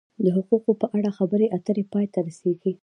د 0.23 0.25
حقوقو 0.35 0.71
په 0.81 0.87
اړه 0.97 1.09
خبرې 1.17 1.47
اترې 1.57 1.83
پای 1.91 2.05
ته 2.13 2.19
رسیږي. 2.27 2.71